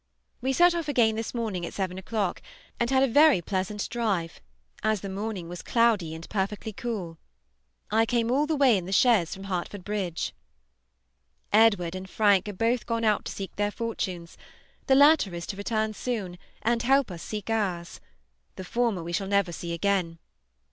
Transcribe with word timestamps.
We 0.41 0.51
set 0.51 0.73
off 0.73 0.87
again 0.87 1.15
this 1.15 1.31
morning 1.35 1.63
at 1.63 1.75
seven 1.75 1.99
o'clock, 1.99 2.41
and 2.79 2.89
had 2.89 3.03
a 3.03 3.07
very 3.07 3.39
pleasant 3.39 3.87
drive, 3.87 4.41
as 4.81 5.01
the 5.01 5.09
morning 5.09 5.47
was 5.47 5.61
cloudy 5.61 6.15
and 6.15 6.27
perfectly 6.27 6.73
cool. 6.73 7.19
I 7.91 8.07
came 8.07 8.31
all 8.31 8.47
the 8.47 8.55
way 8.55 8.77
in 8.77 8.87
the 8.87 8.91
chaise 8.91 9.31
from 9.31 9.43
Hertford 9.43 9.83
Bridge. 9.83 10.33
Edward 11.53 11.93
and 11.93 12.09
Frank 12.09 12.49
are 12.49 12.53
both 12.53 12.87
gone 12.87 13.03
out 13.03 13.25
to 13.25 13.31
seek 13.31 13.55
their 13.57 13.69
fortunes; 13.69 14.39
the 14.87 14.95
latter 14.95 15.35
is 15.35 15.45
to 15.45 15.55
return 15.55 15.93
soon 15.93 16.39
and 16.63 16.81
help 16.81 17.11
us 17.11 17.21
seek 17.21 17.51
ours. 17.51 17.99
The 18.55 18.63
former 18.63 19.03
we 19.03 19.13
shall 19.13 19.27
never 19.27 19.51
see 19.51 19.71
again. 19.71 20.17